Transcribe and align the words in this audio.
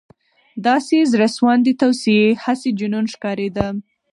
•داسې 0.67 0.97
زړهسواندې 1.11 1.71
توصیې، 1.81 2.25
هسې 2.43 2.69
جنون 2.79 3.05
ښکارېده. 3.13 3.67